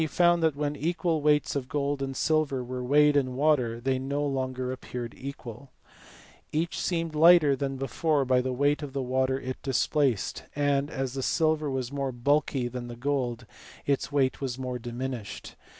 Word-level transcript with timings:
found 0.09 0.41
that 0.41 0.55
when 0.55 0.75
equal 0.75 1.21
weights 1.21 1.55
of 1.55 1.67
gold 1.69 2.01
and 2.01 2.17
silver 2.17 2.63
were 2.63 2.83
weighed 2.83 3.15
in 3.15 3.35
water 3.35 3.79
they 3.79 3.99
no 3.99 4.25
longer 4.25 4.71
appeared 4.71 5.13
equal: 5.15 5.69
each 6.51 6.79
seemed 6.79 7.13
lighter 7.13 7.55
than 7.55 7.77
before 7.77 8.25
by 8.25 8.41
the 8.41 8.51
weight 8.51 8.81
of 8.81 8.93
the 8.93 9.01
water 9.03 9.39
it 9.39 9.61
displaced, 9.61 10.41
and 10.55 10.89
as 10.89 11.13
the 11.13 11.21
silver 11.21 11.69
was 11.69 11.91
more 11.91 12.11
bulky 12.11 12.67
than 12.67 12.87
the 12.87 12.95
gold 12.95 13.45
its 13.85 14.11
weight 14.11 14.41
was 14.41 14.57
more 14.57 14.79
diminished. 14.79 15.55